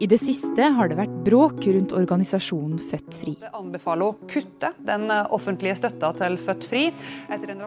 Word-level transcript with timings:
I 0.00 0.06
det 0.08 0.16
siste 0.16 0.64
har 0.72 0.88
det 0.88 0.96
vært 0.96 1.16
bråk 1.26 1.66
rundt 1.68 1.90
organisasjonen 1.92 2.78
Født 2.88 3.18
Fri. 3.20 3.34
Det 3.36 3.50
anbefaler 3.52 4.08
å 4.08 4.28
kutte 4.32 4.70
den 4.86 5.10
offentlige 5.12 5.74
støtta 5.76 6.14
til 6.16 6.38
Født 6.40 6.64
Fri. 6.64 6.86
etter 7.28 7.52
en 7.52 7.66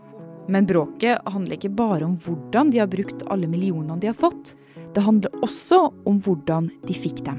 Men 0.49 0.65
bråket 0.65 1.21
handler 1.29 1.59
ikke 1.59 1.69
bare 1.77 2.07
om 2.07 2.17
hvordan 2.17 2.71
de 2.73 2.81
har 2.81 2.89
brukt 2.89 3.21
alle 3.29 3.45
millionene 3.45 3.99
de 4.01 4.09
har 4.09 4.17
fått. 4.17 4.55
Det 4.95 5.05
handler 5.05 5.29
også 5.45 5.93
om 6.09 6.19
hvordan 6.25 6.71
de 6.87 6.97
fikk 6.97 7.21
dem. 7.21 7.37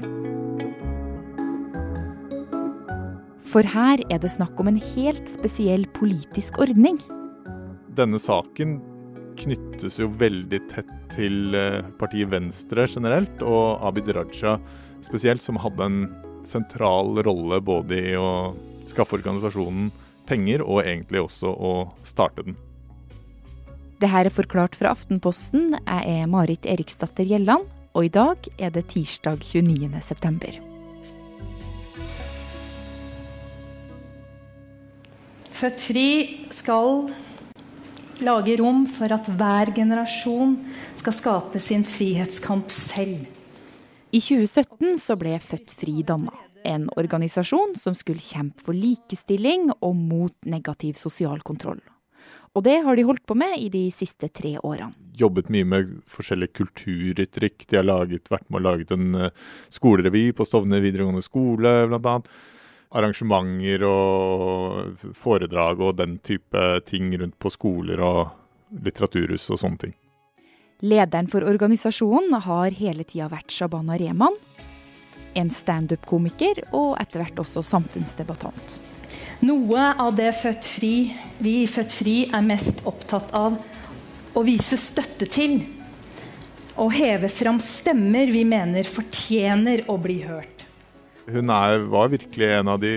For 3.43 3.67
her 3.67 3.99
er 4.07 4.23
det 4.23 4.31
snakk 4.31 4.55
om 4.63 4.71
en 4.71 4.79
helt 4.95 5.27
spesiell 5.27 5.83
politisk 5.91 6.55
ordning. 6.63 7.03
Denne 7.99 8.19
saken 8.19 8.79
knyttes 9.39 9.99
jo 10.01 10.09
veldig 10.19 10.59
tett 10.71 10.91
til 11.15 11.55
eh, 11.57 11.81
partiet 11.99 12.31
Venstre 12.31 12.87
generelt, 12.89 13.41
og 13.45 13.83
Abid 13.85 14.09
Raja 14.15 14.57
spesielt, 15.05 15.43
som 15.45 15.59
hadde 15.61 15.85
en 15.85 15.99
sentral 16.45 17.17
rolle 17.25 17.61
både 17.65 17.99
i 18.11 18.15
å 18.19 18.53
skaffe 18.89 19.17
organisasjonen 19.17 19.91
penger, 20.29 20.63
og 20.65 20.83
egentlig 20.83 21.25
også 21.25 21.51
å 21.51 21.73
starte 22.05 22.45
den. 22.47 22.57
Det 24.01 24.11
her 24.11 24.27
er 24.27 24.33
forklart 24.33 24.75
fra 24.75 24.91
Aftenposten. 24.91 25.77
Jeg 25.77 26.19
er 26.19 26.29
Marit 26.29 26.65
Eriksdatter 26.67 27.27
Gjelland, 27.27 27.69
og 27.95 28.07
i 28.07 28.11
dag 28.11 28.49
er 28.59 28.73
det 28.75 28.89
tirsdag 28.91 29.39
29. 29.45 30.01
september. 30.03 30.57
Født 35.55 35.85
Fri 35.87 36.09
skal 36.51 37.05
lage 38.23 38.55
rom 38.59 38.85
for 38.87 39.11
at 39.11 39.27
hver 39.39 39.71
generasjon 39.75 40.55
skal 40.99 41.15
skape 41.15 41.61
sin 41.63 41.83
frihetskamp 41.87 42.71
selv. 42.71 43.25
I 44.15 44.21
2017 44.21 44.99
så 45.01 45.17
ble 45.19 45.35
Født 45.43 45.73
Fri 45.75 45.99
danna. 46.07 46.33
En 46.65 46.87
organisasjon 46.97 47.75
som 47.77 47.93
skulle 47.97 48.23
kjempe 48.23 48.63
for 48.65 48.77
likestilling 48.77 49.67
og 49.75 49.97
mot 49.97 50.35
negativ 50.49 50.95
sosial 50.97 51.43
kontroll. 51.45 51.81
Og 52.55 52.63
det 52.63 52.77
har 52.85 52.95
de 52.95 53.03
holdt 53.03 53.25
på 53.27 53.35
med 53.35 53.57
i 53.59 53.67
de 53.69 53.83
siste 53.91 54.29
tre 54.31 54.55
årene. 54.63 54.93
Jobbet 55.19 55.51
mye 55.51 55.67
med 55.67 55.91
forskjellige 56.07 56.55
kulturuttrykk. 56.61 57.67
De 57.67 57.79
har 57.81 57.85
laget, 57.85 58.31
vært 58.31 58.47
med 58.47 58.61
og 58.61 58.65
laget 58.69 58.93
en 58.95 59.09
eh, 59.27 59.47
skolerevy 59.75 60.29
på 60.35 60.47
Stovner 60.47 60.83
videregående 60.83 61.23
skole, 61.23 61.73
bl.a. 61.91 62.19
Arrangementer 62.95 63.83
og 63.89 65.03
foredrag 65.17 65.83
og 65.83 65.97
den 65.99 66.17
type 66.23 66.63
ting 66.87 67.11
rundt 67.19 67.37
på 67.41 67.51
skoler 67.51 68.01
og 68.03 68.81
litteraturhus 68.85 69.49
og 69.51 69.61
sånne 69.61 69.81
ting. 69.85 69.95
Lederen 70.85 71.29
for 71.31 71.45
organisasjonen 71.47 72.35
har 72.45 72.75
hele 72.75 73.05
tida 73.07 73.29
vært 73.31 73.53
Shabana 73.53 73.97
Rehman. 73.99 74.35
En 75.35 75.51
standup-komiker 75.51 76.61
og 76.71 76.95
etter 77.01 77.23
hvert 77.23 77.39
også 77.43 77.63
samfunnsdebattant. 77.65 78.79
Noe 79.43 79.89
av 79.99 80.15
det 80.15 80.31
Født 80.39 80.67
Fri, 80.77 80.95
vi 81.43 81.57
i 81.63 81.67
Født 81.67 81.95
Fri 81.95 82.15
er 82.31 82.43
mest 82.45 82.85
opptatt 82.87 83.33
av 83.35 83.57
å 84.35 84.43
vise 84.47 84.79
støtte 84.79 85.27
til. 85.31 85.59
Og 86.79 86.93
heve 86.95 87.27
fram 87.31 87.59
stemmer 87.63 88.31
vi 88.31 88.45
mener 88.47 88.87
fortjener 88.87 89.85
å 89.91 89.97
bli 89.99 90.21
hørt. 90.23 90.54
Hun 91.25 91.49
er, 91.49 91.79
var 91.89 92.11
virkelig 92.13 92.49
en 92.53 92.69
av 92.69 92.81
de 92.83 92.91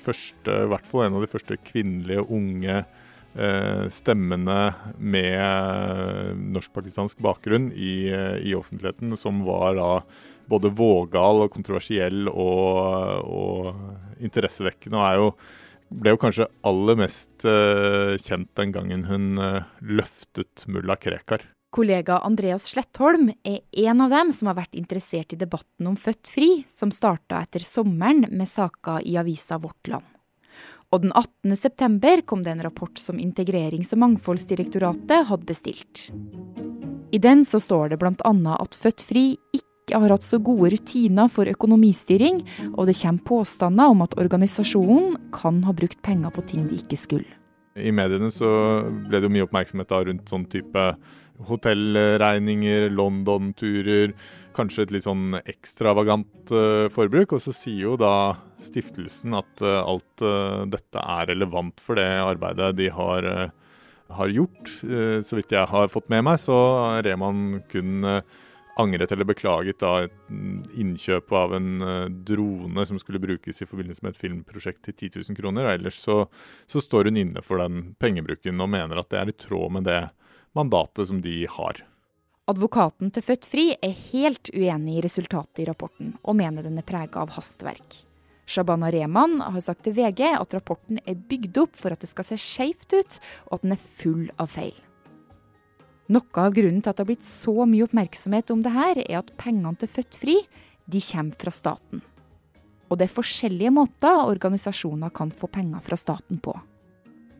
første, 0.00 0.48
i 0.48 0.68
hvert 0.70 0.86
fall 0.88 1.06
en 1.06 1.18
av 1.18 1.24
de 1.24 1.28
første 1.28 1.58
kvinnelige 1.60 2.24
unge 2.32 2.76
eh, 2.78 3.82
stemmene 3.92 4.60
med 4.96 6.40
norsk-pakistansk 6.56 7.20
bakgrunn 7.24 7.68
i, 7.74 8.08
i, 8.40 8.54
offentligheten, 8.56 9.12
som 9.20 9.44
var 9.44 9.76
da 9.76 9.90
både 10.48 10.72
vågal 10.78 11.44
og 11.44 11.52
kontroversiell 11.52 12.30
og, 12.32 13.28
og 13.28 14.24
interessevekkende. 14.24 14.96
og 14.96 15.08
er 15.10 15.20
jo 15.20 15.30
ble 15.86 16.16
jo 16.16 16.18
kanskje 16.18 16.48
aller 16.66 16.96
mest 16.98 17.44
kjent 18.26 18.48
den 18.58 18.72
gangen 18.74 19.04
hun 19.06 19.36
løftet 19.86 20.64
mulla 20.66 20.96
Krekar. 20.98 21.44
Kollega 21.74 22.18
Andreas 22.24 22.68
Slettholm 22.70 23.32
er 23.44 23.58
en 23.86 24.00
av 24.00 24.12
dem 24.14 24.30
som 24.32 24.48
har 24.48 24.56
vært 24.60 24.76
interessert 24.78 25.34
i 25.34 25.38
debatten 25.40 25.88
om 25.90 25.96
Født 25.98 26.30
Fri, 26.32 26.50
som 26.70 26.92
starta 26.94 27.42
etter 27.42 27.64
sommeren 27.66 28.28
med 28.30 28.48
saker 28.48 29.02
i 29.04 29.16
avisa 29.20 29.58
Vårt 29.60 29.90
Land. 29.90 30.06
Og 30.94 31.02
den 31.02 31.12
18. 31.12 31.56
september 31.58 32.22
kom 32.22 32.44
det 32.46 32.54
en 32.54 32.62
rapport 32.62 32.96
som 32.98 33.18
Integrerings- 33.18 33.90
og 33.92 34.04
mangfoldsdirektoratet 34.04 35.26
hadde 35.28 35.48
bestilt. 35.48 36.06
I 37.12 37.18
den 37.18 37.44
så 37.44 37.58
står 37.60 37.90
det 37.92 37.98
bl.a. 38.00 38.32
at 38.54 38.78
Født 38.78 39.02
Fri 39.02 39.24
ikke 39.56 39.98
har 39.98 40.14
hatt 40.14 40.26
så 40.26 40.38
gode 40.42 40.70
rutiner 40.74 41.28
for 41.30 41.50
økonomistyring, 41.50 42.40
og 42.74 42.86
det 42.88 42.96
kommer 43.02 43.26
påstander 43.26 43.90
om 43.90 44.06
at 44.06 44.16
organisasjonen 44.18 45.18
kan 45.34 45.60
ha 45.66 45.74
brukt 45.74 46.00
penger 46.06 46.32
på 46.34 46.46
ting 46.46 46.70
de 46.70 46.78
ikke 46.78 46.98
skulle. 46.98 47.42
I 47.76 47.92
mediene 47.92 48.30
så 48.32 48.48
ble 49.10 49.20
det 49.20 49.28
jo 49.28 49.34
mye 49.34 49.44
oppmerksomhet 49.44 49.92
rundt 50.08 50.30
sånn 50.32 50.46
type 50.48 50.84
hotellregninger, 51.48 52.88
London-turer, 52.94 54.14
kanskje 54.56 54.86
et 54.86 54.94
litt 54.94 55.06
sånn 55.06 55.36
ekstravagant 55.42 56.52
uh, 56.54 56.86
forbruk. 56.92 57.36
Og 57.36 57.44
så 57.44 57.54
sier 57.54 57.90
jo 57.90 57.98
da 58.00 58.36
stiftelsen 58.64 59.36
at 59.36 59.62
uh, 59.64 59.82
alt 59.84 60.24
uh, 60.24 60.64
dette 60.70 61.02
er 61.02 61.30
relevant 61.34 61.82
for 61.84 62.00
det 62.00 62.08
arbeidet 62.22 62.72
de 62.80 62.88
har, 62.92 63.30
har 64.16 64.32
gjort. 64.32 64.70
så 65.26 65.36
vidt 65.38 65.52
jeg 65.52 65.66
har 65.66 65.88
fått 65.90 66.10
med 66.12 66.24
meg, 66.28 66.38
så 66.38 66.54
har 66.94 67.08
man 67.18 67.62
kun 67.70 68.06
angret 68.78 69.10
eller 69.12 69.24
beklaget 69.26 69.80
da 69.80 70.04
et 70.04 70.76
innkjøp 70.76 71.32
av 71.34 71.54
en 71.56 71.70
drone 72.28 72.84
som 72.86 73.00
skulle 73.00 73.18
brukes 73.22 73.62
i 73.62 73.66
forbindelse 73.66 74.04
med 74.04 74.12
et 74.12 74.20
filmprosjekt 74.20 74.82
til 74.84 74.94
10 75.08 75.24
000 75.32 75.38
kroner. 75.40 75.70
Ellers 75.72 75.98
så, 75.98 76.20
så, 76.68 76.82
står 76.84 77.08
hun 77.08 77.18
inne 77.18 77.42
for 77.42 77.58
den 77.62 77.96
pengebruken 77.98 78.60
og 78.60 78.70
mener 78.76 79.00
at 79.00 79.10
det 79.10 79.22
er 79.22 79.32
i 79.32 79.38
tråd 79.46 79.74
med 79.78 79.88
det 79.88 80.02
mandatet 80.56 81.10
som 81.10 81.20
de 81.22 81.44
har. 81.50 81.84
Advokaten 82.46 83.10
til 83.10 83.24
Født 83.26 83.46
Fri 83.50 83.64
er 83.82 83.94
helt 84.12 84.52
uenig 84.54 84.98
i 84.98 85.04
resultatet 85.04 85.64
i 85.64 85.68
rapporten, 85.68 86.14
og 86.22 86.38
mener 86.38 86.66
den 86.66 86.78
er 86.78 86.86
prega 86.86 87.24
av 87.24 87.34
hastverk. 87.34 88.00
Shabana 88.46 88.92
Rehman 88.94 89.40
har 89.42 89.62
sagt 89.64 89.82
til 89.82 89.96
VG 89.96 90.22
at 90.30 90.54
rapporten 90.54 91.00
er 91.02 91.18
bygd 91.18 91.58
opp 91.64 91.74
for 91.74 91.90
at 91.90 92.04
det 92.04 92.10
skal 92.12 92.28
se 92.28 92.38
skeivt 92.38 92.94
ut, 92.94 93.16
og 93.48 93.56
at 93.58 93.64
den 93.66 93.74
er 93.74 93.88
full 93.98 94.28
av 94.38 94.52
feil. 94.54 94.76
Noe 96.14 96.38
av 96.38 96.54
grunnen 96.54 96.78
til 96.78 96.92
at 96.92 97.00
det 97.00 97.02
har 97.02 97.10
blitt 97.10 97.26
så 97.26 97.66
mye 97.66 97.88
oppmerksomhet 97.88 98.52
om 98.54 98.62
det 98.62 98.74
her, 98.76 99.00
er 99.02 99.18
at 99.24 99.34
pengene 99.42 99.74
til 99.80 99.90
Født 99.90 100.20
Fri 100.22 100.36
de 100.86 101.02
kommer 101.02 101.40
fra 101.42 101.50
staten. 101.50 102.04
Og 102.86 103.00
det 103.00 103.08
er 103.08 103.16
forskjellige 103.16 103.74
måter 103.74 104.22
organisasjoner 104.22 105.10
kan 105.10 105.34
få 105.34 105.50
penger 105.50 105.82
fra 105.82 105.98
staten 105.98 106.38
på. 106.38 106.54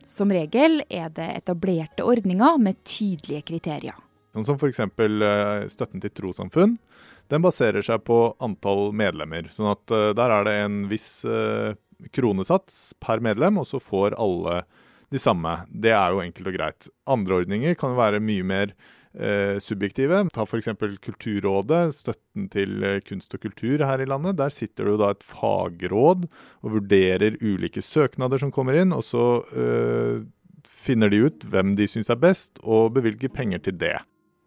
Som 0.07 0.31
regel 0.31 0.81
er 0.87 1.09
det 1.11 1.27
etablerte 1.41 2.05
ordninger 2.07 2.59
med 2.63 2.79
tydelige 2.87 3.43
kriterier. 3.49 3.97
Sånn 4.35 4.45
som 4.47 4.59
f.eks. 4.59 4.79
Eh, 4.79 5.67
støtten 5.71 6.03
til 6.03 6.13
trossamfunn. 6.15 6.77
Den 7.27 7.43
baserer 7.43 7.83
seg 7.83 8.05
på 8.07 8.31
antall 8.43 8.93
medlemmer. 8.95 9.49
sånn 9.51 9.71
at 9.73 9.91
eh, 9.91 10.13
der 10.15 10.33
er 10.33 10.47
det 10.47 10.55
en 10.63 10.77
viss 10.91 11.25
eh, 11.27 11.75
kronesats 12.15 12.93
per 13.03 13.19
medlem, 13.19 13.59
og 13.59 13.67
så 13.67 13.81
får 13.83 14.15
alle 14.15 14.61
de 15.11 15.19
samme. 15.19 15.63
Det 15.71 15.91
er 15.91 16.13
jo 16.13 16.23
enkelt 16.23 16.51
og 16.51 16.55
greit. 16.55 16.89
Andre 17.07 17.41
ordninger 17.41 17.75
kan 17.79 17.97
være 17.97 18.23
mye 18.23 18.45
mer 18.47 18.75
subjektive. 19.63 20.23
Ta 20.33 20.43
f.eks. 20.45 20.69
Kulturrådet, 21.03 21.95
støtten 21.95 22.49
til 22.53 22.83
eh, 22.85 22.99
kunst 23.05 23.33
og 23.33 23.43
kultur 23.43 23.83
her 23.85 24.01
i 24.03 24.07
landet. 24.09 24.37
Der 24.39 24.53
sitter 24.53 24.85
det 24.85 24.95
jo 24.95 25.01
da 25.01 25.11
et 25.13 25.25
fagråd 25.25 26.27
og 26.61 26.75
vurderer 26.75 27.39
ulike 27.41 27.81
søknader 27.81 28.41
som 28.41 28.53
kommer 28.53 28.77
inn, 28.77 28.93
og 28.95 29.03
så 29.05 29.43
øh, 29.53 30.25
finner 30.67 31.11
de 31.11 31.23
ut 31.27 31.47
hvem 31.49 31.75
de 31.79 31.87
syns 31.89 32.11
er 32.13 32.21
best, 32.21 32.61
og 32.63 32.93
bevilger 32.97 33.33
penger 33.33 33.63
til 33.65 33.79
det. 33.79 33.97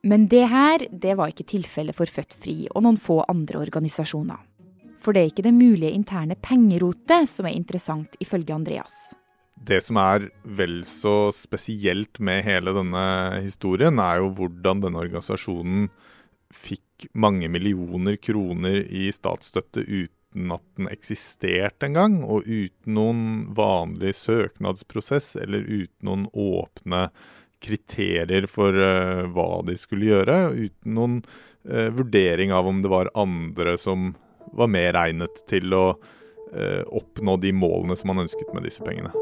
Men 0.05 0.29
det 0.33 0.47
her, 0.49 0.87
det 0.89 1.17
var 1.19 1.29
ikke 1.29 1.49
tilfellet 1.51 1.97
for 1.97 2.09
Født 2.09 2.33
Fri 2.33 2.57
og 2.71 2.87
noen 2.87 2.97
få 2.97 3.21
andre 3.29 3.61
organisasjoner. 3.61 4.39
For 5.01 5.17
det 5.17 5.21
er 5.21 5.33
ikke 5.33 5.45
det 5.49 5.57
mulige 5.57 5.93
interne 5.97 6.37
pengerotet 6.41 7.29
som 7.29 7.49
er 7.49 7.57
interessant, 7.57 8.17
ifølge 8.21 8.55
Andreas. 8.55 9.13
Det 9.61 9.83
som 9.85 9.99
er 10.01 10.31
vel 10.57 10.81
så 10.89 11.31
spesielt 11.37 12.21
med 12.25 12.47
hele 12.47 12.73
denne 12.73 13.05
historien, 13.45 14.01
er 14.01 14.23
jo 14.23 14.31
hvordan 14.39 14.81
denne 14.81 15.03
organisasjonen 15.03 15.91
fikk 16.51 17.11
mange 17.13 17.49
millioner 17.53 18.17
kroner 18.21 18.81
i 18.89 19.11
statsstøtte 19.13 19.85
uten 19.85 20.55
at 20.55 20.65
den 20.79 20.89
eksisterte 20.91 21.91
engang, 21.91 22.21
og 22.25 22.49
uten 22.49 22.97
noen 22.97 23.23
vanlig 23.57 24.15
søknadsprosess 24.17 25.35
eller 25.43 25.67
uten 25.67 26.09
noen 26.09 26.27
åpne 26.33 27.09
kriterier 27.61 28.49
for 28.49 28.73
uh, 28.73 29.27
hva 29.29 29.61
de 29.69 29.77
skulle 29.77 30.09
gjøre, 30.09 30.39
uten 30.57 30.97
noen 30.97 31.19
uh, 31.69 31.91
vurdering 31.93 32.55
av 32.57 32.71
om 32.71 32.81
det 32.81 32.93
var 32.93 33.13
andre 33.19 33.77
som 33.81 34.15
var 34.57 34.73
mer 34.73 34.97
egnet 35.05 35.45
til 35.51 35.77
å 35.77 35.85
uh, 35.93 36.83
oppnå 36.89 37.37
de 37.45 37.53
målene 37.53 37.99
som 37.99 38.15
man 38.15 38.25
ønsket 38.25 38.55
med 38.57 38.65
disse 38.65 38.87
pengene. 38.87 39.13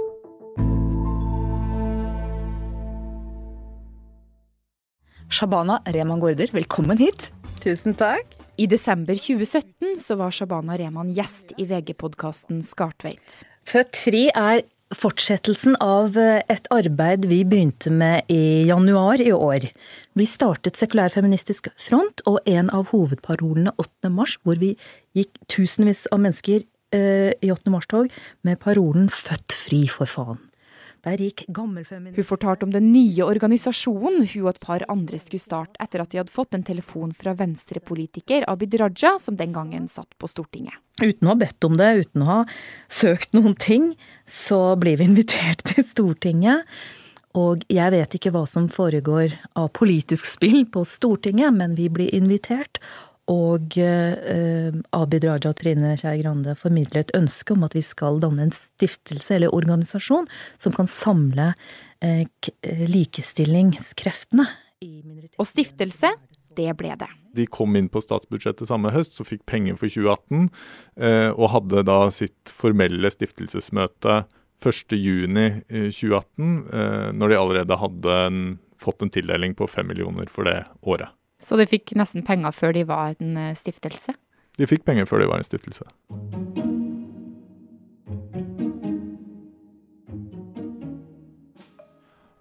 Shabana 5.29 5.83
Rehman 5.85 6.21
Gaarder, 6.21 6.49
velkommen 6.57 6.97
hit. 6.97 7.29
Tusen 7.61 7.93
takk. 8.01 8.25
I 8.57 8.65
desember 8.67 9.15
2017 9.15 9.99
så 10.01 10.17
var 10.17 10.33
Shabana 10.33 10.79
Rehman 10.81 11.13
gjest 11.13 11.53
i 11.61 11.67
VG-podkasten 11.69 12.63
Skartveit. 12.65 13.43
Født 13.69 14.01
fri 14.01 14.23
er 14.33 14.63
fortsettelsen 14.97 15.77
av 15.85 16.17
eh, 16.17 16.41
et 16.49 16.65
arbeid 16.73 17.29
vi 17.29 17.43
begynte 17.45 17.93
med 17.93 18.25
i 18.33 18.65
januar 18.71 19.21
i 19.21 19.29
år. 19.37 19.69
Vi 20.17 20.27
startet 20.27 20.81
Sekulær 20.81 21.13
feministisk 21.13 21.69
front, 21.77 22.25
og 22.25 22.41
en 22.49 22.73
av 22.73 22.89
hovedparolene 22.95 23.77
8. 23.77 24.09
mars, 24.09 24.39
hvor 24.43 24.57
vi 24.57 24.79
gikk 25.13 25.37
tusenvis 25.53 26.07
av 26.09 26.25
mennesker 26.25 26.65
eh, 26.97 27.37
i 27.37 27.53
8. 27.53 27.69
mars-tog 27.75 28.09
med 28.49 28.65
parolen 28.65 29.13
'Født 29.13 29.61
fri, 29.61 29.85
for 29.93 30.09
faen'. 30.09 30.48
Der 31.07 31.21
gikk 31.23 31.45
Hun 31.55 32.25
fortalte 32.27 32.67
om 32.67 32.73
den 32.75 32.91
nye 32.91 33.23
organisasjonen 33.23 34.27
hun 34.33 34.43
og 34.43 34.51
et 34.51 34.61
par 34.61 34.85
andre 34.91 35.21
skulle 35.23 35.43
starte 35.43 35.79
etter 35.83 36.03
at 36.03 36.11
de 36.11 36.21
hadde 36.21 36.35
fått 36.35 36.57
en 36.57 36.67
telefon 36.67 37.13
fra 37.15 37.37
venstrepolitiker 37.39 38.47
Abid 38.51 38.75
Raja, 38.81 39.17
som 39.23 39.39
den 39.39 39.55
gangen 39.55 39.87
satt 39.89 40.11
på 40.19 40.31
Stortinget. 40.31 40.75
Uten 40.99 41.29
å 41.29 41.35
ha 41.35 41.39
bedt 41.39 41.65
om 41.65 41.77
det, 41.79 41.91
uten 42.03 42.25
å 42.25 42.31
ha 42.31 42.39
søkt 42.91 43.37
noen 43.37 43.55
ting, 43.55 43.93
så 44.27 44.75
blir 44.81 44.99
vi 44.99 45.07
invitert 45.07 45.63
til 45.71 45.87
Stortinget. 45.87 46.67
Og 47.39 47.63
jeg 47.71 47.93
vet 47.95 48.15
ikke 48.17 48.33
hva 48.35 48.43
som 48.49 48.67
foregår 48.73 49.37
av 49.59 49.71
politisk 49.77 50.27
spill 50.27 50.65
på 50.73 50.83
Stortinget, 50.89 51.55
men 51.55 51.77
vi 51.79 51.87
blir 51.93 52.11
invitert. 52.17 52.81
Og 53.29 53.77
eh, 53.83 54.73
Abid 54.97 55.27
Raja 55.29 55.51
og 55.51 55.59
Trine 55.59 55.93
Skei 56.01 56.23
Grande 56.23 56.55
formidler 56.57 57.03
et 57.03 57.13
ønske 57.17 57.53
om 57.53 57.67
at 57.67 57.77
vi 57.77 57.83
skal 57.85 58.23
danne 58.23 58.47
en 58.47 58.55
stiftelse 58.55 59.37
eller 59.37 59.55
organisasjon 59.55 60.29
som 60.57 60.75
kan 60.77 60.89
samle 60.89 61.53
eh, 62.01 62.25
eh 62.25 62.85
likestillingskreftene. 62.89 64.49
Og 65.37 65.47
stiftelse, 65.49 66.13
det 66.57 66.73
ble 66.79 66.95
det. 66.99 67.11
De 67.37 67.47
kom 67.51 67.77
inn 67.77 67.91
på 67.93 68.01
statsbudsjettet 68.03 68.71
samme 68.71 68.93
høst, 68.95 69.19
så 69.19 69.27
fikk 69.27 69.45
penger 69.51 69.77
for 69.79 69.91
2018, 69.93 70.49
eh, 71.03 71.31
og 71.35 71.53
hadde 71.53 71.85
da 71.87 71.99
sitt 72.15 72.53
formelle 72.55 73.11
stiftelsesmøte 73.13 74.23
1.6.2018, 74.65 76.57
eh, 76.73 77.13
når 77.15 77.29
de 77.29 77.39
allerede 77.39 77.79
hadde 77.83 78.19
en, 78.25 78.41
fått 78.81 79.05
en 79.05 79.13
tildeling 79.13 79.55
på 79.59 79.69
5 79.71 79.87
millioner 79.87 80.31
for 80.33 80.49
det 80.49 80.63
året. 80.83 81.13
Så 81.39 81.59
de 81.59 81.69
fikk 81.71 81.95
nesten 81.99 82.25
penger 82.27 82.55
før 82.55 82.75
de 82.75 82.83
var 82.89 83.15
en 83.15 83.37
eh, 83.39 83.55
stiftelse? 83.59 84.15
De 84.59 84.67
fikk 84.67 84.83
penger 84.89 85.07
før 85.07 85.23
de 85.23 85.31
var 85.31 85.39
en 85.39 85.47
stiftelse. 85.47 85.87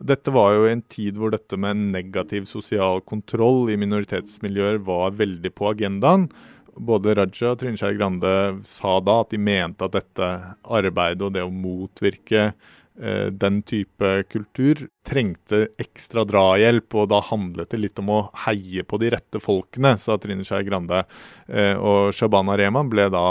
Dette 0.07 0.31
var 0.31 0.53
jo 0.55 0.67
en 0.69 0.81
tid 0.87 1.17
hvor 1.19 1.33
dette 1.33 1.57
med 1.59 1.89
negativ 1.91 2.45
sosial 2.47 3.01
kontroll 3.05 3.67
i 3.73 3.77
minoritetsmiljøer 3.79 4.79
var 4.87 5.17
veldig 5.19 5.51
på 5.53 5.73
agendaen. 5.73 6.29
Både 6.77 7.15
Raja 7.17 7.51
og 7.51 7.59
Trine 7.59 7.77
Skei 7.77 7.97
Grande 7.97 8.31
sa 8.65 8.97
da 9.03 9.19
at 9.23 9.33
de 9.33 9.41
mente 9.41 9.85
at 9.85 9.97
dette 9.97 10.29
arbeidet 10.63 11.25
og 11.25 11.33
det 11.35 11.43
å 11.43 11.53
motvirke 11.53 12.51
den 12.97 13.59
type 13.61 14.23
kultur 14.31 14.87
trengte 15.07 15.67
ekstra 15.79 16.23
drahjelp, 16.27 16.95
og 16.99 17.09
da 17.11 17.19
handlet 17.23 17.71
det 17.71 17.79
litt 17.79 17.99
om 18.01 18.11
å 18.11 18.19
heie 18.45 18.83
på 18.87 18.99
de 19.01 19.11
rette 19.13 19.41
folkene, 19.43 19.93
sa 20.01 20.17
Trine 20.19 20.45
Skei 20.47 20.65
Grande. 20.67 21.03
Eh, 21.47 21.75
og 21.77 22.15
Shabana 22.15 22.57
Rehman 22.59 22.89
ble 22.91 23.07
da 23.13 23.27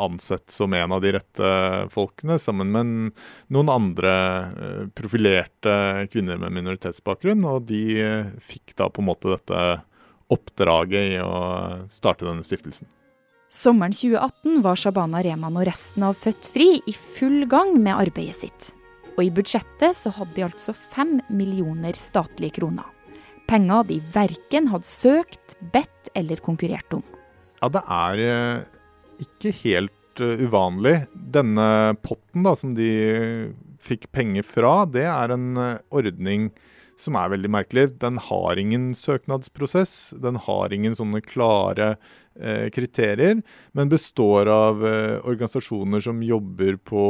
ansett 0.00 0.50
som 0.52 0.74
en 0.74 0.96
av 0.96 1.04
de 1.04 1.14
rette 1.18 1.52
folkene, 1.94 2.40
sammen 2.42 2.72
med 2.74 3.22
noen 3.54 3.72
andre 3.72 4.16
eh, 4.16 4.82
profilerte 4.96 6.08
kvinner 6.12 6.40
med 6.42 6.56
minoritetsbakgrunn, 6.58 7.46
og 7.46 7.68
de 7.70 7.84
fikk 8.42 8.76
da 8.80 8.90
på 8.90 9.04
en 9.04 9.10
måte 9.12 9.32
dette 9.32 9.62
oppdraget 10.32 11.14
i 11.14 11.22
å 11.22 11.86
starte 11.92 12.26
denne 12.26 12.44
stiftelsen. 12.46 12.88
Sommeren 13.52 13.92
2018 13.92 14.62
var 14.64 14.78
Shabana 14.80 15.20
Rehman 15.22 15.58
og 15.60 15.66
resten 15.68 16.06
av 16.08 16.16
Født 16.16 16.48
Fri 16.54 16.78
i 16.88 16.94
full 16.96 17.44
gang 17.52 17.76
med 17.76 17.98
arbeidet 17.98 18.46
sitt. 18.46 18.72
Og 19.16 19.24
i 19.26 19.32
budsjettet 19.34 19.96
så 19.98 20.12
hadde 20.16 20.34
de 20.36 20.46
altså 20.46 20.74
fem 20.74 21.18
millioner 21.32 21.96
statlige 21.98 22.58
kroner. 22.60 22.86
Penger 23.50 23.84
de 23.88 23.98
verken 24.14 24.70
hadde 24.72 24.88
søkt, 24.88 25.56
bedt 25.74 26.12
eller 26.16 26.40
konkurrert 26.44 26.96
om. 26.96 27.02
Ja, 27.60 27.68
det 27.70 27.82
er 27.84 28.22
eh, 28.26 28.62
ikke 29.22 29.52
helt 29.62 30.22
eh, 30.22 30.40
uvanlig. 30.46 30.94
Denne 31.12 31.94
potten 32.02 32.46
da, 32.46 32.54
som 32.58 32.72
de 32.78 32.88
fikk 33.82 34.08
penger 34.14 34.46
fra, 34.46 34.82
det 34.88 35.04
er 35.10 35.34
en 35.34 35.52
eh, 35.60 35.80
ordning 35.92 36.48
som 37.02 37.18
er 37.18 37.32
veldig 37.34 37.50
merkelig. 37.52 37.86
Den 38.02 38.20
har 38.22 38.60
ingen 38.60 38.92
søknadsprosess. 38.96 40.14
Den 40.22 40.38
har 40.46 40.72
ingen 40.74 40.96
sånne 40.98 41.22
klare 41.24 41.96
eh, 42.38 42.68
kriterier, 42.74 43.42
men 43.76 43.92
består 43.92 44.50
av 44.52 44.86
eh, 44.86 45.18
organisasjoner 45.20 46.04
som 46.04 46.22
jobber 46.24 46.78
på 46.78 47.04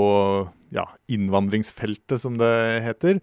ja, 0.73 0.89
innvandringsfeltet, 1.12 2.21
som 2.25 2.41
det 2.41 2.53
heter. 2.87 3.21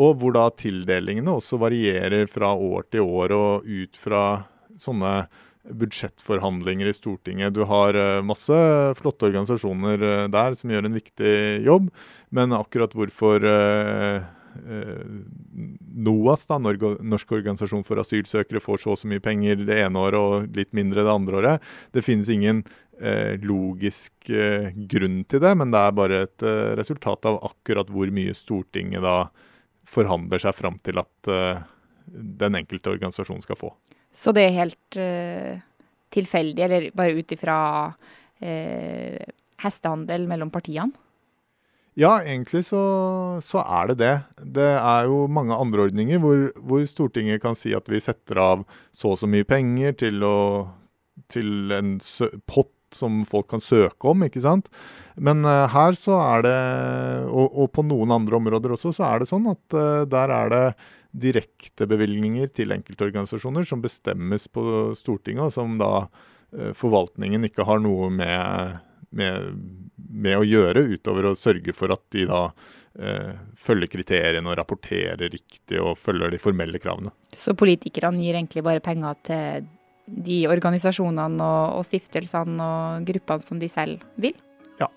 Og 0.00 0.20
hvor 0.22 0.34
da 0.36 0.48
tildelingene 0.56 1.34
også 1.36 1.60
varierer 1.60 2.30
fra 2.30 2.54
år 2.54 2.86
til 2.94 3.08
år 3.08 3.34
og 3.36 3.66
ut 3.68 3.98
fra 4.00 4.26
sånne 4.80 5.16
budsjettforhandlinger 5.62 6.86
i 6.90 6.94
Stortinget. 6.94 7.54
Du 7.54 7.62
har 7.70 7.94
eh, 7.94 8.22
masse 8.26 8.56
flotte 8.98 9.28
organisasjoner 9.28 10.02
eh, 10.02 10.28
der 10.32 10.56
som 10.58 10.72
gjør 10.72 10.88
en 10.88 10.96
viktig 10.98 11.34
jobb, 11.66 11.90
men 12.34 12.56
akkurat 12.56 12.94
hvorfor 12.98 13.46
eh, 13.46 14.24
NOAS, 16.02 16.46
da, 16.50 16.58
Norsk 16.60 17.34
organisasjon 17.38 17.84
for 17.86 18.00
asylsøkere, 18.02 18.62
får 18.62 18.82
så 18.82 18.94
og 18.94 19.00
så 19.00 19.10
mye 19.10 19.22
penger 19.24 19.64
det 19.66 19.80
ene 19.84 20.02
året 20.02 20.20
og 20.20 20.56
litt 20.56 20.72
mindre 20.76 21.04
det 21.06 21.12
andre 21.12 21.40
året. 21.40 21.68
Det 21.94 22.04
finnes 22.04 22.30
ingen 22.32 22.62
eh, 23.00 23.38
logisk 23.42 24.30
eh, 24.30 24.70
grunn 24.90 25.22
til 25.28 25.42
det, 25.44 25.54
men 25.58 25.72
det 25.74 25.82
er 25.82 25.96
bare 25.98 26.22
et 26.26 26.46
eh, 26.46 26.74
resultat 26.78 27.28
av 27.30 27.40
akkurat 27.50 27.90
hvor 27.92 28.12
mye 28.14 28.34
Stortinget 28.36 29.04
da 29.04 29.16
forhandler 29.88 30.42
seg 30.42 30.56
fram 30.56 30.78
til 30.84 31.00
at 31.02 31.32
eh, 31.32 31.62
den 32.12 32.58
enkelte 32.60 32.92
organisasjon 32.94 33.42
skal 33.44 33.58
få. 33.58 33.72
Så 34.12 34.34
det 34.36 34.46
er 34.46 34.58
helt 34.58 34.98
eh, 35.00 35.62
tilfeldig, 36.12 36.64
eller 36.66 36.90
bare 36.96 37.16
ut 37.16 37.32
ifra 37.34 37.56
eh, 38.42 39.22
hestehandel 39.62 40.28
mellom 40.30 40.52
partiene? 40.52 40.92
Ja, 41.98 42.22
egentlig 42.24 42.62
så, 42.64 42.82
så, 43.44 43.60
er 43.60 43.90
det 43.90 43.98
det. 44.00 44.12
Det 44.56 44.68
er 44.78 45.08
jo 45.10 45.26
mange 45.28 45.56
andre 45.56 45.88
ordninger 45.90 46.22
hvor, 46.22 46.46
hvor, 46.56 46.84
Stortinget 46.88 47.42
kan 47.42 47.56
si 47.58 47.74
at 47.76 47.88
vi 47.92 48.00
setter 48.00 48.40
av 48.40 48.62
så 48.96 49.12
og 49.12 49.18
så 49.20 49.28
mye 49.28 49.44
penger 49.44 49.98
til, 50.00 50.24
å, 50.24 50.38
til 51.32 51.74
en 51.76 51.98
pott 52.48 52.72
som 52.96 53.22
folk 53.28 53.50
kan 53.52 53.62
søke 53.64 54.08
om, 54.08 54.24
ikke 54.24 54.40
sant. 54.44 54.70
Men 55.16 55.44
uh, 55.44 55.68
her 55.72 55.96
så 55.98 56.16
er 56.20 56.44
det, 56.46 56.56
og, 57.28 57.48
og, 57.50 57.70
på 57.76 57.84
noen 57.84 58.12
andre 58.16 58.40
områder 58.40 58.74
også, 58.76 58.92
så 58.96 59.06
er 59.10 59.22
det 59.22 59.30
sånn 59.30 59.48
at 59.52 59.76
uh, 59.76 60.04
der 60.08 60.32
er 60.32 60.52
det 60.52 60.64
direktebevilgninger 61.22 62.52
til 62.56 62.72
enkeltorganisasjoner 62.72 63.68
som 63.68 63.84
bestemmes 63.84 64.48
på 64.52 64.64
Stortinget, 64.96 65.50
og 65.50 65.56
som 65.56 65.76
da 65.80 65.92
uh, 66.06 66.72
forvaltningen 66.76 67.48
ikke 67.48 67.68
har 67.68 67.84
noe 67.84 68.08
med, 68.12 68.80
med, 69.18 69.58
med, 69.96 70.36
å 70.38 70.46
gjøre, 70.46 70.86
utover 70.96 71.30
å 71.30 71.36
sørge 71.38 71.74
for 71.76 71.94
at 71.94 72.04
de 72.14 72.26
da 72.30 72.46
følger 73.56 73.88
kriteriene 73.88 74.50
og 74.52 74.58
rapporterer 74.58 75.30
riktig 75.32 75.78
og 75.80 75.94
følger 75.96 76.34
de 76.34 76.40
formelle 76.42 76.76
kravene. 76.76 77.08
Så 77.32 77.54
politikerne 77.56 78.20
gir 78.20 78.36
egentlig 78.36 78.60
bare 78.66 78.84
penger 78.84 79.16
til 79.24 79.70
de 80.06 80.42
organisasjonene 80.50 81.46
og, 81.46 81.78
og 81.78 81.86
stiftelsene 81.86 82.66
og 82.66 83.08
gruppene 83.08 83.46
som 83.46 83.60
de 83.62 83.70
selv 83.70 84.02
vil? 84.20 84.36
Ja. 84.80 84.90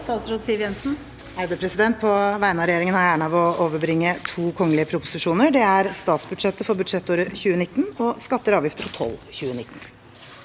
Statsråd 0.00 0.40
Siv 0.40 0.64
Jensen. 0.64 0.98
Eide 1.38 1.56
president, 1.56 2.00
På 2.00 2.10
vegne 2.10 2.64
av 2.64 2.66
regjeringen 2.68 2.96
har 2.96 3.04
jeg 3.04 3.12
æren 3.12 3.24
av 3.28 3.36
å 3.38 3.44
overbringe 3.64 4.16
to 4.26 4.50
kongelige 4.58 4.90
proposisjoner. 4.90 5.52
Det 5.54 5.62
er 5.64 5.92
statsbudsjettet 5.94 6.66
for 6.66 6.76
budsjettåret 6.76 7.30
2019 7.32 8.02
og 8.02 8.18
skatter, 8.20 8.58
avgifter 8.58 8.90
og 8.90 8.96
toll 8.96 9.16
2019. 9.30 9.99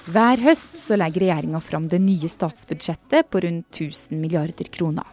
Hver 0.06 0.38
høst 0.38 0.76
så 0.78 0.94
legger 0.94 1.24
regjeringa 1.24 1.58
fram 1.58 1.88
det 1.90 1.98
nye 1.98 2.28
statsbudsjettet 2.30 3.26
på 3.26 3.40
rundt 3.42 3.74
1000 3.74 4.20
milliarder 4.22 4.68
kroner. 4.70 5.06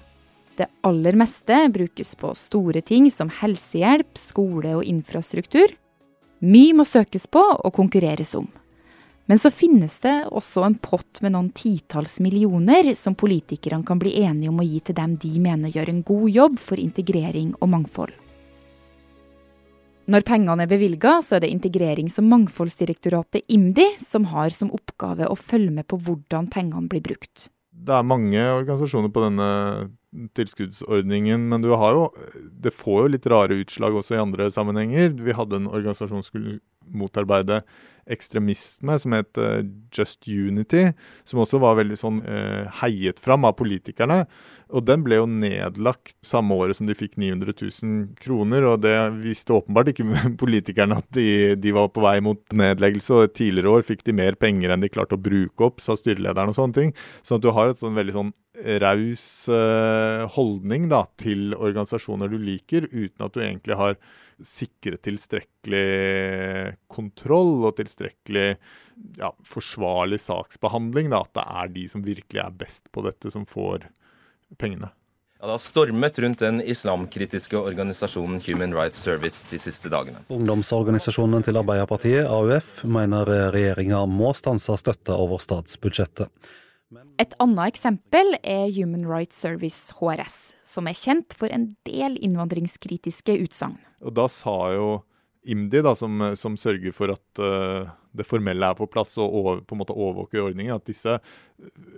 Det 0.53 0.67
aller 0.85 1.17
meste 1.17 1.55
brukes 1.73 2.13
på 2.15 2.29
store 2.37 2.83
ting 2.85 3.07
som 3.09 3.31
helsehjelp, 3.33 4.11
skole 4.21 4.75
og 4.77 4.85
infrastruktur. 4.85 5.73
Mye 6.45 6.75
må 6.77 6.85
søkes 6.85 7.25
på 7.25 7.41
og 7.41 7.73
konkurreres 7.73 8.35
om. 8.37 8.45
Men 9.25 9.41
så 9.41 9.49
finnes 9.49 9.97
det 10.03 10.13
også 10.29 10.67
en 10.67 10.77
pott 10.77 11.23
med 11.25 11.33
noen 11.33 11.49
titalls 11.57 12.19
millioner 12.21 12.91
som 12.99 13.17
politikerne 13.17 13.87
kan 13.87 13.97
bli 13.97 14.19
enige 14.21 14.53
om 14.53 14.61
å 14.61 14.67
gi 14.67 14.77
til 14.83 14.99
dem 14.99 15.17
de 15.17 15.33
mener 15.41 15.73
gjør 15.73 15.89
en 15.89 16.03
god 16.05 16.29
jobb 16.37 16.61
for 16.61 16.77
integrering 16.77 17.55
og 17.57 17.71
mangfold. 17.73 18.13
Når 20.03 20.25
pengene 20.27 20.65
er 20.65 20.67
bevilga, 20.67 21.21
så 21.23 21.37
er 21.37 21.45
det 21.45 21.53
Integrerings- 21.53 22.17
og 22.19 22.27
mangfoldsdirektoratet 22.27 23.45
IMDi 23.47 23.85
som 24.03 24.25
har 24.33 24.51
som 24.51 24.73
oppgave 24.75 25.29
å 25.31 25.37
følge 25.39 25.71
med 25.71 25.87
på 25.87 25.99
hvordan 26.03 26.49
pengene 26.51 26.91
blir 26.91 27.03
brukt. 27.05 27.47
Det 27.71 27.95
er 27.95 28.03
mange 28.03 28.41
organisasjoner 28.41 29.13
på 29.13 29.23
denne 29.23 29.47
tilskuddsordningen, 30.37 31.47
men 31.49 31.63
du 31.63 31.71
har 31.73 31.95
jo 31.95 32.03
Det 32.63 32.73
får 32.73 33.01
jo 33.01 33.13
litt 33.15 33.25
rare 33.27 33.57
utslag 33.59 33.95
også 33.95 34.15
i 34.15 34.21
andre 34.21 34.49
sammenhenger. 34.51 35.15
Vi 35.19 35.35
hadde 35.35 35.59
en 35.59 35.71
organisasjon 35.71 36.21
som 36.21 36.27
skulle 36.27 36.59
motarbeide 36.83 37.63
ekstremisme 38.11 38.97
som 38.99 39.15
het 39.15 39.39
uh, 39.39 39.61
Just 39.93 40.27
Unity, 40.27 40.89
som 41.27 41.39
også 41.43 41.59
var 41.63 41.77
veldig 41.79 41.95
sånn 41.99 42.19
eh, 42.27 42.65
heiet 42.81 43.21
fram 43.23 43.45
av 43.47 43.55
politikerne. 43.59 44.23
Og 44.73 44.83
den 44.87 45.03
ble 45.05 45.19
jo 45.19 45.27
nedlagt 45.29 46.15
samme 46.25 46.55
året 46.57 46.79
som 46.79 46.89
de 46.89 46.97
fikk 46.97 47.15
900 47.21 47.53
000 47.53 48.05
kroner, 48.19 48.65
og 48.67 48.81
det 48.83 48.95
visste 49.23 49.55
åpenbart 49.55 49.93
ikke 49.93 50.07
politikerne 50.41 50.99
at 50.99 51.07
de, 51.15 51.55
de, 51.55 51.75
var 51.75 51.91
på 51.93 52.03
vei 52.03 52.17
mot 52.25 52.41
nedleggelse. 52.51 53.15
Og 53.15 53.35
tidligere 53.37 53.77
år 53.77 53.87
fikk 53.87 54.03
de 54.07 54.17
mer 54.17 54.39
penger 54.39 54.73
enn 54.73 54.83
de 54.83 54.91
klarte 54.91 55.15
å 55.15 55.23
bruke 55.23 55.69
opp, 55.69 55.83
sa 55.83 55.95
styrelederen 55.99 56.51
og 56.51 56.59
sånne 56.59 56.79
ting. 56.79 56.95
Sånn 57.21 57.39
at 57.39 57.45
du 57.45 57.53
har 57.55 57.71
et 57.71 57.79
sånn 57.79 57.95
veldig 57.95 58.17
sånn 58.17 58.33
raus 58.83 59.25
uh, 59.51 60.23
holdning 60.35 60.87
da, 60.91 61.03
til 61.19 61.53
organisasjoner 61.55 62.31
du 62.31 62.37
liker, 62.41 62.87
uten 62.91 63.25
at 63.25 63.35
du 63.35 63.41
egentlig 63.43 63.77
har 63.79 63.97
sikre 64.43 64.97
tilstrekkelig 65.03 66.75
kontroll 66.91 67.67
og 67.67 67.77
tilstrekkelig 67.77 68.47
ja, 69.19 69.31
forsvarlig 69.47 70.19
saksbehandling. 70.23 71.11
Da, 71.13 71.23
at 71.23 71.37
det 71.37 71.45
er 71.45 71.71
de 71.77 71.85
som 71.91 72.03
virkelig 72.05 72.43
er 72.43 72.59
best 72.63 72.89
på 72.91 73.05
dette, 73.05 73.31
som 73.33 73.47
får 73.49 73.87
pengene. 74.59 74.91
Ja, 75.43 75.49
det 75.49 75.57
har 75.57 75.59
stormet 75.59 76.19
rundt 76.23 76.39
den 76.39 76.61
islamkritiske 76.63 77.59
organisasjonen 77.59 78.39
Human 78.45 78.71
Rights 78.77 79.01
Service 79.03 79.43
de 79.51 79.57
siste 79.59 79.89
dagene. 79.91 80.21
Ungdomsorganisasjonen 80.31 81.43
til 81.43 81.59
Arbeiderpartiet, 81.59 82.23
AUF, 82.31 82.85
mener 82.87 83.27
regjeringa 83.51 84.05
må 84.07 84.31
stanse 84.39 84.77
støtta 84.79 85.17
over 85.19 85.43
statsbudsjettet. 85.43 86.31
Et 87.21 87.33
annet 87.41 87.73
eksempel 87.73 88.35
er 88.41 88.67
Human 88.75 89.05
Rights 89.09 89.39
Service, 89.39 89.93
HRS, 89.99 90.53
som 90.65 90.89
er 90.89 90.97
kjent 90.97 91.35
for 91.37 91.51
en 91.53 91.71
del 91.87 92.17
innvandringskritiske 92.23 93.37
utsagn. 93.45 93.79
Og 94.03 94.15
Da 94.17 94.27
sa 94.31 94.57
jo 94.75 94.87
IMDi, 95.43 95.81
da, 95.83 95.91
som, 95.95 96.21
som 96.39 96.55
sørger 96.59 96.93
for 96.95 97.11
at 97.11 97.41
uh, 97.43 97.89
det 98.15 98.25
formelle 98.27 98.69
er 98.69 98.77
på 98.77 98.87
plass 98.91 99.17
og 99.19 99.33
over, 99.39 99.59
på 99.67 99.75
en 99.75 99.81
måte 99.81 99.95
overvåker 99.95 100.45
ordningen, 100.45 100.77
at 100.77 100.87
disse 100.87 101.17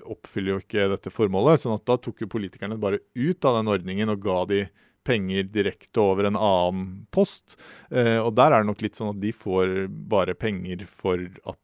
oppfyller 0.02 0.56
jo 0.56 0.64
ikke 0.64 0.88
dette 0.96 1.14
formålet. 1.14 1.62
sånn 1.62 1.78
at 1.78 1.86
da 1.86 2.00
tok 2.02 2.24
jo 2.24 2.32
politikerne 2.32 2.80
bare 2.82 3.04
ut 3.14 3.46
av 3.46 3.60
den 3.60 3.72
ordningen 3.76 4.14
og 4.14 4.24
ga 4.26 4.40
de 4.50 4.64
penger 5.06 5.46
direkte 5.54 6.02
over 6.02 6.26
en 6.26 6.40
annen 6.40 6.88
post. 7.14 7.60
Uh, 7.94 8.24
og 8.24 8.34
der 8.40 8.56
er 8.56 8.64
det 8.64 8.72
nok 8.72 8.82
litt 8.86 8.98
sånn 8.98 9.14
at 9.14 9.22
de 9.22 9.36
får 9.36 9.78
bare 10.10 10.38
penger 10.40 10.88
for 10.90 11.22
at 11.46 11.62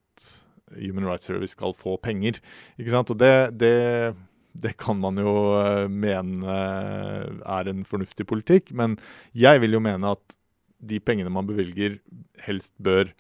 Human 0.77 1.07
Rights 1.07 1.29
Service 1.29 1.55
skal 1.55 1.75
få 1.77 1.97
penger. 2.01 2.39
Ikke 2.79 2.93
sant? 2.93 3.11
Og 3.13 3.19
det, 3.21 3.57
det, 3.59 4.13
det 4.53 4.75
kan 4.81 4.99
man 5.01 5.19
jo 5.21 5.33
eh, 5.59 5.87
mene 5.87 6.59
er 7.41 7.71
en 7.71 7.83
fornuftig 7.87 8.27
politikk, 8.29 8.73
men 8.77 8.97
jeg 9.37 9.63
vil 9.63 9.77
jo 9.77 9.83
mene 9.83 10.15
at 10.15 10.37
de 10.81 10.97
pengene 11.03 11.33
man 11.33 11.49
bevilger, 11.49 11.99
helst 12.41 12.73
bør 12.81 13.11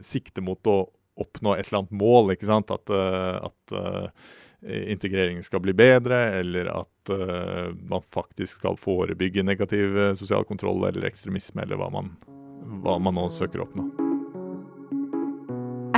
sikte 0.00 0.40
mot 0.44 0.64
å 0.70 0.82
oppnå 1.20 1.52
et 1.52 1.66
eller 1.66 1.82
annet 1.82 1.98
mål. 2.00 2.32
ikke 2.34 2.48
sant? 2.48 2.72
At, 2.72 2.92
eh, 2.92 3.50
at 3.50 3.76
integreringen 4.60 5.44
skal 5.44 5.62
bli 5.64 5.72
bedre, 5.72 6.18
eller 6.40 6.68
at 6.74 7.12
man 7.88 8.04
faktisk 8.04 8.58
skal 8.60 8.76
forebygge 8.76 9.40
negativ 9.40 9.96
sosial 10.20 10.44
kontroll 10.44 10.84
eller 10.90 11.08
ekstremisme, 11.08 11.64
eller 11.64 11.80
hva 11.80 11.88
man, 11.96 12.12
hva 12.84 13.00
man 13.00 13.16
nå 13.16 13.30
søker 13.32 13.64
å 13.64 13.68
oppnå. 13.70 13.99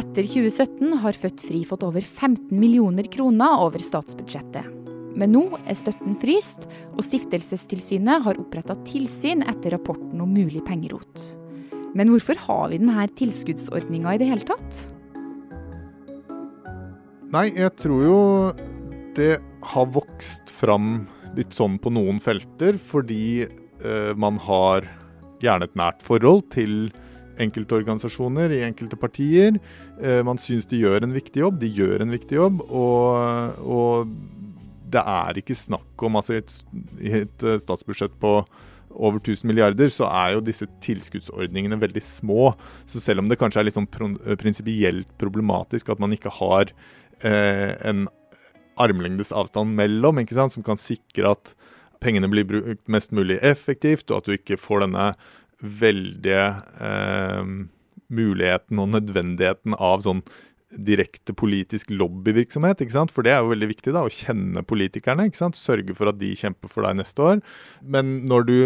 Etter 0.03 0.27
2017 0.27 0.97
har 0.99 1.15
Født 1.15 1.45
Fri 1.47 1.61
fått 1.63 1.85
over 1.87 2.03
15 2.03 2.51
millioner 2.59 3.07
kroner 3.07 3.61
over 3.63 3.79
statsbudsjettet. 3.79 4.67
Men 5.15 5.31
nå 5.31 5.43
er 5.63 5.77
støtten 5.79 6.17
fryst, 6.19 6.65
og 6.97 7.05
Stiftelsestilsynet 7.07 8.25
har 8.25 8.41
oppretta 8.41 8.75
tilsyn 8.89 9.45
etter 9.47 9.77
rapporten 9.77 10.19
om 10.25 10.33
mulig 10.35 10.65
pengerot. 10.67 11.23
Men 11.95 12.11
hvorfor 12.11 12.41
har 12.49 12.73
vi 12.73 12.81
denne 12.83 13.07
tilskuddsordninga 13.21 14.17
i 14.17 14.21
det 14.25 14.31
hele 14.33 14.49
tatt? 14.49 14.81
Nei, 17.33 17.47
jeg 17.55 17.71
tror 17.79 18.03
jo 18.03 18.19
det 19.15 19.37
har 19.71 19.95
vokst 19.95 20.51
fram 20.51 21.05
litt 21.39 21.55
sånn 21.55 21.79
på 21.79 21.95
noen 21.95 22.19
felter, 22.25 22.75
fordi 22.75 23.47
eh, 23.47 24.13
man 24.19 24.43
har 24.49 24.91
gjerne 25.45 25.71
et 25.71 25.79
nært 25.79 26.03
forhold 26.03 26.49
til 26.57 26.91
enkeltorganisasjoner, 27.43 28.55
i 28.55 28.65
enkelte 28.67 28.99
partier. 29.01 29.59
Eh, 30.01 30.21
man 30.27 30.41
syns 30.41 30.69
de 30.71 30.83
gjør 30.83 31.07
en 31.07 31.15
viktig 31.15 31.45
jobb. 31.45 31.61
De 31.63 31.71
gjør 31.71 32.05
en 32.05 32.15
viktig 32.15 32.39
jobb. 32.39 32.63
Og, 32.69 33.63
og 33.63 34.13
det 34.93 35.03
er 35.03 35.41
ikke 35.41 35.57
snakk 35.59 36.07
om 36.07 36.21
altså 36.21 36.37
i 36.37 36.43
et, 36.43 36.55
et 37.23 37.49
eh, 37.49 37.61
statsbudsjett 37.63 38.15
på 38.23 38.37
over 38.93 39.21
1000 39.23 39.49
milliarder, 39.49 39.89
så 39.89 40.05
er 40.05 40.35
jo 40.35 40.45
disse 40.45 40.67
tilskuddsordningene 40.85 41.79
veldig 41.81 42.03
små. 42.05 42.53
Så 42.87 43.01
selv 43.01 43.23
om 43.23 43.31
det 43.31 43.39
kanskje 43.41 43.63
er 43.63 43.69
litt 43.69 43.79
sånn 43.79 43.89
prinsipielt 43.89 45.09
problematisk 45.21 45.93
at 45.93 46.03
man 46.03 46.13
ikke 46.13 46.33
har 46.41 46.73
eh, 47.25 47.73
en 47.89 48.07
armlengdes 48.81 49.33
avstand 49.37 49.75
mellom, 49.79 50.21
ikke 50.21 50.37
sant, 50.37 50.55
som 50.55 50.65
kan 50.67 50.81
sikre 50.81 51.35
at 51.35 51.55
pengene 52.03 52.31
blir 52.31 52.47
brukt 52.49 52.89
mest 52.91 53.13
mulig 53.15 53.39
effektivt, 53.47 54.11
og 54.11 54.23
at 54.23 54.29
du 54.29 54.37
ikke 54.37 54.61
får 54.61 54.87
denne 54.87 55.13
veldige 55.63 56.47
eh, 56.83 57.53
muligheten 58.13 58.81
og 58.83 58.91
nødvendigheten 58.97 59.77
av 59.79 60.03
sånn 60.05 60.25
direkte 60.73 61.35
politisk 61.37 61.91
lobbyvirksomhet. 61.93 62.81
ikke 62.81 62.95
sant? 62.95 63.13
For 63.13 63.27
det 63.27 63.35
er 63.35 63.43
jo 63.43 63.53
veldig 63.53 63.69
viktig, 63.75 63.93
da, 63.93 64.05
å 64.05 64.13
kjenne 64.13 64.65
politikerne. 64.65 65.27
ikke 65.29 65.43
sant? 65.43 65.59
Sørge 65.59 65.95
for 65.97 66.09
at 66.09 66.21
de 66.21 66.33
kjemper 66.39 66.73
for 66.73 66.87
deg 66.87 66.99
neste 67.01 67.23
år. 67.23 67.43
Men 67.83 68.23
når 68.29 68.49
du 68.49 68.57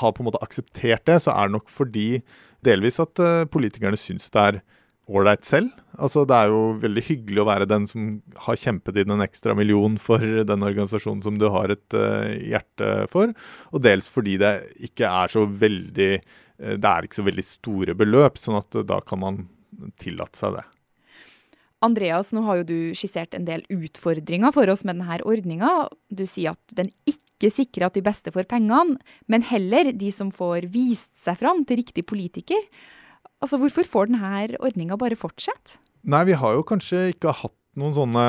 har 0.00 0.14
på 0.14 0.22
en 0.22 0.30
måte 0.30 0.42
akseptert 0.44 1.06
det, 1.06 1.20
så 1.24 1.34
er 1.34 1.48
det 1.48 1.58
nok 1.58 1.68
fordi 1.72 2.22
delvis 2.66 3.00
at 3.02 3.18
uh, 3.22 3.44
politikerne 3.50 3.98
syns 3.98 4.30
det 4.30 4.42
er 4.42 4.62
ålreit 5.06 5.44
selv. 5.46 5.70
Altså, 6.02 6.24
det 6.26 6.34
er 6.34 6.50
jo 6.50 6.62
veldig 6.82 7.02
hyggelig 7.06 7.42
å 7.42 7.46
være 7.46 7.68
den 7.70 7.84
som 7.86 8.08
har 8.46 8.58
kjempet 8.58 8.98
inn 8.98 9.14
en 9.14 9.22
ekstra 9.22 9.54
million 9.54 9.94
for 10.02 10.18
den 10.18 10.66
organisasjonen 10.66 11.22
som 11.22 11.38
du 11.38 11.46
har 11.54 11.70
et 11.74 11.98
uh, 11.98 12.30
hjerte 12.42 13.06
for. 13.12 13.34
Og 13.72 13.84
dels 13.86 14.10
fordi 14.10 14.38
det 14.42 14.56
ikke 14.90 15.10
er 15.10 15.30
så 15.34 15.46
veldig 15.46 16.10
Det 16.56 16.88
er 16.88 17.04
ikke 17.06 17.20
så 17.20 17.26
veldig 17.26 17.44
store 17.44 17.96
beløp, 17.98 18.40
sånn 18.40 18.58
at 18.60 18.78
uh, 18.78 18.84
da 18.86 19.02
kan 19.04 19.22
man 19.22 19.44
tillate 20.00 20.38
seg 20.38 20.56
det. 20.58 20.64
Andreas, 21.84 22.32
nå 22.32 22.42
har 22.46 22.62
jo 22.62 22.68
du 22.70 22.78
skissert 22.96 23.34
en 23.36 23.44
del 23.48 23.62
utfordringer 23.72 24.54
for 24.56 24.70
oss 24.72 24.82
med 24.86 24.96
denne 24.96 25.20
ordninga. 25.28 25.72
Du 26.08 26.24
sier 26.28 26.56
at 26.56 26.76
den 26.78 26.88
ikke 27.08 27.50
sikrer 27.52 27.90
at 27.90 27.98
de 27.98 28.04
beste 28.04 28.32
får 28.32 28.48
pengene, 28.48 28.96
men 29.28 29.44
heller 29.44 29.92
de 29.92 30.08
som 30.14 30.32
får 30.32 30.70
vist 30.72 31.12
seg 31.22 31.36
fram 31.42 31.66
til 31.68 31.82
riktig 31.82 32.06
politiker. 32.08 32.62
Altså, 33.44 33.60
Hvorfor 33.60 33.84
får 33.84 34.08
denne 34.08 34.56
ordninga 34.64 34.96
bare 34.96 35.18
fortsette? 35.20 35.76
Nei, 36.06 36.24
vi 36.28 36.38
har 36.38 36.56
jo 36.56 36.64
kanskje 36.66 37.10
ikke 37.12 37.34
hatt 37.34 37.54
noen 37.76 37.92
sånne 37.96 38.26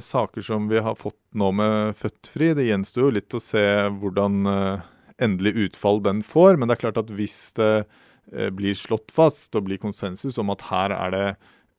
saker 0.00 0.44
som 0.46 0.68
vi 0.70 0.80
har 0.80 0.96
fått 0.96 1.18
nå 1.36 1.50
med 1.58 1.98
Født-Fri. 1.98 2.52
Det 2.56 2.68
gjenstår 2.70 3.04
jo 3.04 3.14
litt 3.18 3.36
å 3.36 3.42
se 3.42 3.64
hvordan 4.00 4.48
uh, 4.48 4.84
endelig 5.22 5.54
utfall 5.68 6.02
den 6.04 6.22
får. 6.26 6.58
Men 6.58 6.68
det 6.68 6.76
er 6.76 6.84
klart 6.86 7.00
at 7.02 7.12
hvis 7.14 7.38
det 7.58 7.72
uh, 7.84 8.50
blir 8.54 8.78
slått 8.78 9.14
fast 9.14 9.54
og 9.58 9.68
blir 9.68 9.82
konsensus 9.82 10.40
om 10.42 10.52
at 10.54 10.66
her 10.70 10.94
er 10.96 11.16
det 11.16 11.26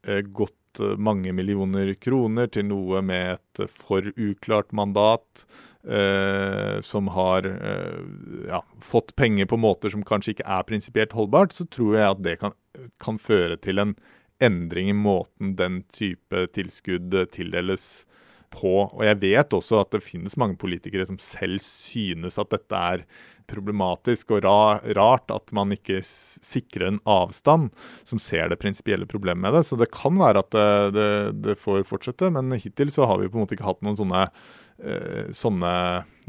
uh, 0.10 0.22
gått 0.32 0.58
mange 0.98 1.34
millioner 1.38 1.94
kroner 2.02 2.48
til 2.50 2.66
noe 2.66 3.02
med 3.06 3.36
et 3.36 3.70
for 3.70 4.08
uklart 4.18 4.72
mandat, 4.74 5.46
eh, 5.88 6.82
som 6.82 7.08
har 7.14 7.46
eh, 7.46 8.00
ja, 8.48 8.64
fått 8.82 9.16
penger 9.16 9.46
på 9.46 9.60
måter 9.60 9.94
som 9.94 10.06
kanskje 10.08 10.36
ikke 10.36 10.50
er 10.50 10.68
prinsipielt 10.68 11.14
holdbart, 11.14 11.54
så 11.54 11.68
tror 11.70 11.98
jeg 11.98 12.10
at 12.10 12.24
det 12.26 12.38
kan, 12.42 12.58
kan, 13.04 13.20
føre 13.22 13.58
til 13.62 13.84
en 13.84 13.96
endring 14.44 14.90
i 14.90 14.98
måten 14.98 15.56
den 15.60 15.84
type 15.94 16.48
tilskudd 16.56 17.16
tildeles 17.32 18.06
på. 18.54 18.74
Og 18.88 19.04
jeg 19.06 19.20
vet 19.22 19.56
også 19.58 19.82
at 19.82 19.94
det 19.96 20.04
finnes 20.06 20.38
mange 20.40 20.58
politikere 20.62 21.06
som 21.10 21.20
selv 21.22 21.62
synes 21.64 22.40
at 22.42 22.54
dette 22.54 22.80
er 22.94 23.06
problematisk 23.50 24.32
og 24.36 24.46
rart 24.96 25.32
at 25.34 25.52
man 25.56 25.74
ikke 25.76 26.00
sikrer 26.04 26.90
en 26.90 27.00
avstand 27.10 27.72
som 28.08 28.22
ser 28.22 28.50
det 28.52 28.60
prinsipielle 28.62 29.08
problemet 29.10 29.44
med 29.44 29.58
det. 29.58 29.64
Så 29.68 29.80
det 29.80 29.92
kan 29.94 30.18
være 30.20 30.44
at 30.44 30.52
det, 30.56 30.68
det, 30.96 31.10
det, 31.44 31.58
får 31.60 31.84
fortsette, 31.90 32.32
men 32.34 32.54
hittil 32.56 32.94
så 32.94 33.08
har 33.10 33.20
vi 33.20 33.30
på 33.30 33.40
en 33.40 33.46
måte 33.46 33.58
ikke 33.58 33.68
hatt 33.68 33.84
noen 33.86 34.00
sånne, 34.00 34.26
uh, 34.84 35.24
sånne 35.36 35.74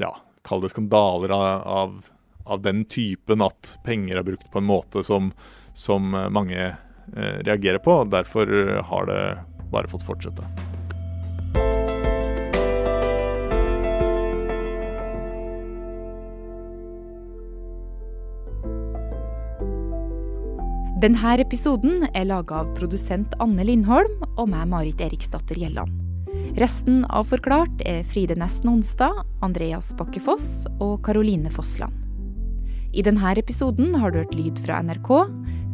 ja, 0.03 0.13
kall 0.47 0.65
det 0.65 0.73
skandaler 0.75 1.35
av, 1.35 1.99
av, 2.45 2.65
den 2.65 2.85
typen 2.91 3.45
at 3.45 3.77
penger 3.87 4.21
er 4.21 4.27
brukt 4.27 4.51
på 4.53 4.63
en 4.63 4.71
måte 4.71 5.05
som, 5.07 5.33
som 5.79 6.11
mange 6.13 6.71
uh, 6.75 7.37
reagerer 7.47 7.83
på. 7.85 8.03
Derfor 8.11 8.51
har 8.91 9.11
det 9.11 9.21
bare 9.75 9.91
fått 9.91 10.07
fortsette. 10.07 10.84
Denne 21.05 21.35
episoden 21.37 22.07
er 22.17 22.25
laga 22.25 22.63
av 22.63 22.71
produsent 22.79 23.35
Anne 23.45 23.61
Lindholm 23.69 24.23
og 24.39 24.47
meg, 24.49 24.71
Marit 24.71 25.03
Eriksdatter 25.05 25.59
Gjelland. 25.61 25.93
Resten 26.57 27.03
av 27.13 27.27
Forklart 27.29 27.83
er 27.85 28.07
Fride 28.09 28.39
Nesten 28.41 28.71
Onsdag, 28.71 29.19
Andreas 29.45 29.91
Bakkefoss 29.99 30.65
og 30.79 31.03
Karoline 31.05 31.53
Fossland. 31.53 31.93
I 32.97 33.05
denne 33.05 33.35
episoden 33.37 33.93
har 34.01 34.15
du 34.15 34.23
hørt 34.23 34.33
lyd 34.33 34.65
fra 34.65 34.81
NRK, 34.81 35.13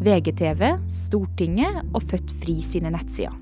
VGTV, 0.03 0.67
Stortinget 0.91 1.79
og 1.95 2.11
Født 2.11 2.35
Fri 2.43 2.59
sine 2.67 2.91
nettsider. 2.91 3.39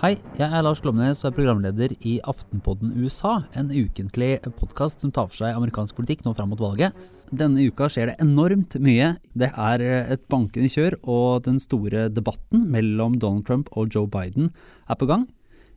Hei, 0.00 0.16
jeg 0.34 0.48
er 0.48 0.64
Lars 0.64 0.80
Glomnes 0.82 1.20
og 1.20 1.28
er 1.28 1.34
programleder 1.36 1.92
i 2.08 2.16
Aftenpodden 2.26 2.96
USA, 2.96 3.42
en 3.52 3.68
ukentlig 3.70 4.38
podkast 4.56 5.04
som 5.04 5.12
tar 5.12 5.28
for 5.28 5.44
seg 5.44 5.52
amerikansk 5.52 6.00
politikk 6.00 6.24
nå 6.24 6.32
fram 6.34 6.50
mot 6.50 6.64
valget. 6.64 6.96
Denne 7.32 7.64
uka 7.64 7.86
skjer 7.88 8.10
det 8.10 8.18
enormt 8.20 8.74
mye. 8.84 9.14
Det 9.32 9.48
er 9.56 9.82
et 10.12 10.24
bankende 10.28 10.68
kjør, 10.68 10.98
og 11.08 11.46
den 11.46 11.56
store 11.62 12.10
debatten 12.12 12.66
mellom 12.72 13.16
Donald 13.16 13.46
Trump 13.48 13.70
og 13.72 13.88
Joe 13.94 14.10
Biden 14.10 14.50
er 14.84 14.98
på 15.00 15.08
gang. 15.08 15.24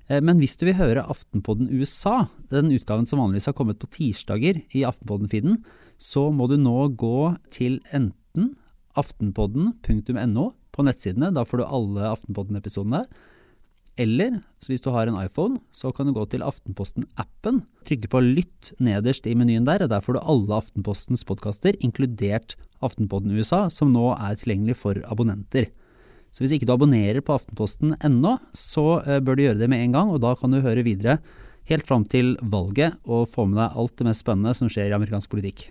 Eh, 0.10 0.20
men 0.20 0.42
hvis 0.42 0.58
du 0.60 0.66
vil 0.68 0.76
høre 0.76 1.06
Aftenpodden 1.08 1.72
USA, 1.72 2.26
den 2.52 2.74
utgaven 2.76 3.08
som 3.08 3.22
vanligvis 3.24 3.48
har 3.48 3.56
kommet 3.56 3.80
på 3.80 3.88
tirsdager 3.88 4.60
i 4.76 4.84
Aftenpodden-feeden, 4.84 5.62
så 5.96 6.28
må 6.36 6.50
du 6.52 6.58
nå 6.60 6.90
gå 7.00 7.32
til 7.56 7.80
enten 7.96 8.52
aftenpodden.no 9.00 10.50
på 10.76 10.84
nettsidene, 10.84 11.32
da 11.32 11.46
får 11.48 11.64
du 11.64 11.66
alle 11.70 12.12
Aftenpodden-episodene. 12.12 13.06
Eller 13.96 14.42
hvis 14.66 14.84
du 14.84 14.90
har 14.92 15.08
en 15.08 15.18
iPhone, 15.22 15.62
så 15.72 15.92
kan 15.96 16.10
du 16.10 16.14
gå 16.16 16.26
til 16.28 16.44
Aftenposten-appen, 16.44 17.62
trykke 17.88 18.10
på 18.12 18.22
lytt 18.24 18.74
nederst 18.84 19.28
i 19.30 19.36
menyen 19.38 19.68
der, 19.68 19.86
og 19.86 19.92
der 19.94 20.04
får 20.04 20.18
du 20.18 20.24
alle 20.24 20.58
Aftenpostens 20.58 21.24
podkaster, 21.28 21.78
inkludert 21.80 22.58
Aftenpodden 22.84 23.32
USA, 23.38 23.66
som 23.72 23.94
nå 23.94 24.10
er 24.18 24.36
tilgjengelig 24.42 24.76
for 24.82 25.00
abonnenter. 25.08 25.70
Så 26.36 26.44
hvis 26.44 26.58
ikke 26.58 26.68
du 26.68 26.76
abonnerer 26.76 27.24
på 27.24 27.38
Aftenposten 27.38 27.96
ennå, 28.04 28.36
så 28.52 29.00
eh, 29.06 29.22
bør 29.24 29.38
du 29.38 29.46
gjøre 29.46 29.62
det 29.62 29.72
med 29.72 29.86
en 29.86 29.96
gang, 29.96 30.12
og 30.12 30.20
da 30.26 30.34
kan 30.36 30.52
du 30.52 30.60
høre 30.66 30.84
videre 30.84 31.22
helt 31.70 31.88
fram 31.88 32.04
til 32.12 32.36
valget 32.44 33.00
og 33.08 33.30
få 33.32 33.48
med 33.48 33.62
deg 33.62 33.80
alt 33.80 33.96
det 33.98 34.10
mest 34.10 34.26
spennende 34.26 34.54
som 34.58 34.70
skjer 34.70 34.92
i 34.92 34.98
amerikansk 34.98 35.32
politikk. 35.32 35.70